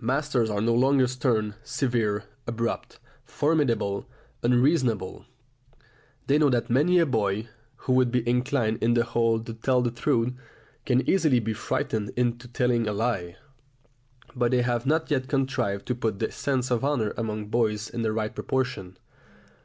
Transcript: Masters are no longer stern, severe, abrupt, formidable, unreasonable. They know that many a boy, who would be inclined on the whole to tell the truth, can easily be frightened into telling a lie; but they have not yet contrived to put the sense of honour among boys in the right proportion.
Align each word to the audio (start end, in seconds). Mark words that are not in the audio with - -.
Masters 0.00 0.50
are 0.50 0.60
no 0.60 0.74
longer 0.74 1.06
stern, 1.06 1.54
severe, 1.62 2.24
abrupt, 2.44 2.98
formidable, 3.24 4.04
unreasonable. 4.42 5.26
They 6.26 6.38
know 6.38 6.50
that 6.50 6.70
many 6.70 6.98
a 6.98 7.06
boy, 7.06 7.48
who 7.76 7.92
would 7.92 8.10
be 8.10 8.28
inclined 8.28 8.82
on 8.82 8.94
the 8.94 9.04
whole 9.04 9.38
to 9.38 9.54
tell 9.54 9.80
the 9.80 9.92
truth, 9.92 10.32
can 10.84 11.08
easily 11.08 11.38
be 11.38 11.54
frightened 11.54 12.10
into 12.16 12.48
telling 12.48 12.88
a 12.88 12.92
lie; 12.92 13.36
but 14.34 14.50
they 14.50 14.62
have 14.62 14.86
not 14.86 15.08
yet 15.08 15.28
contrived 15.28 15.86
to 15.86 15.94
put 15.94 16.18
the 16.18 16.32
sense 16.32 16.72
of 16.72 16.82
honour 16.84 17.14
among 17.16 17.46
boys 17.46 17.88
in 17.88 18.02
the 18.02 18.10
right 18.12 18.34
proportion. 18.34 18.98